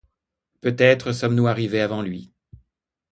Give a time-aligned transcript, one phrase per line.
[0.61, 2.33] Peut-être sommes-nous arrivés avant lui!